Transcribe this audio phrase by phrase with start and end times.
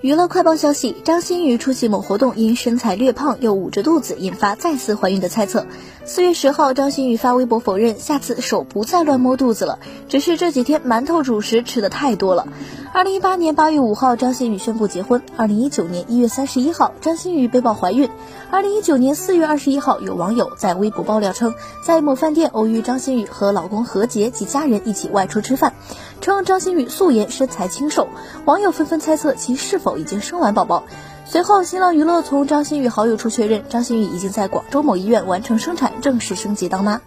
[0.00, 5.66] 娱乐快报消息：张馨予出席某活动，因身材略胖又捂着肚子，引发再次怀孕的猜测。
[6.04, 12.46] 四月十号，张馨予发微博否认，下次手不再乱摸肚子了，只是这几天馒头主食吃的太多了。
[12.90, 15.22] 二零一八年八月五号，张馨予宣布结婚。
[15.36, 18.08] 二零一九年一月三十一号，张馨予被曝怀孕。
[18.50, 21.54] 二零一九年四月二十一号，有网友在微博爆料称，
[21.84, 25.74] 在某饭店偶遇张馨予和老公何洁及家人一起外出吃饭，
[26.20, 28.08] 称张馨予素颜身材清瘦，
[28.46, 29.98] 网友纷纷猜测其是否。
[29.98, 30.84] 已经生完宝宝，
[31.26, 37.00] 随后新浪娱乐从张馨予好友处确认，张馨予已经在广州某医院完成生产，正式升级当妈。